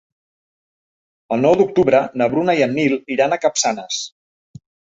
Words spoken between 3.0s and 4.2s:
iran a Capçanes.